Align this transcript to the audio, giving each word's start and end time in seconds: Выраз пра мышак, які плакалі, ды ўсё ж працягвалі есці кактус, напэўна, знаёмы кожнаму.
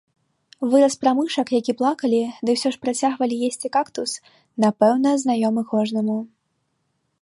Выраз 0.69 0.95
пра 1.03 1.11
мышак, 1.19 1.47
які 1.59 1.75
плакалі, 1.81 2.21
ды 2.49 2.57
ўсё 2.57 2.69
ж 2.77 2.83
працягвалі 2.87 3.35
есці 3.51 3.67
кактус, 3.77 4.11
напэўна, 4.67 5.09
знаёмы 5.27 5.61
кожнаму. 5.75 6.19